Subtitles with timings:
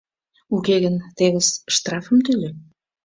[0.55, 2.49] Уке гын, тевыс, штрафым тӱлӧ.